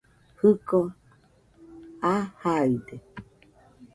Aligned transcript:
Jiko 0.39 0.79
aa 2.11 2.19
jaide 2.41 2.95